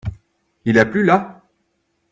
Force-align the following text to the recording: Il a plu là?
Il 0.65 0.79
a 0.79 0.85
plu 0.87 1.03
là? 1.03 1.43